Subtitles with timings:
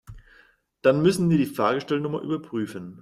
[0.81, 2.97] Dann müssen wir die Fahrgestellnummer überprüfen.